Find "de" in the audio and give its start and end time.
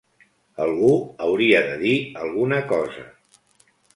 1.67-1.77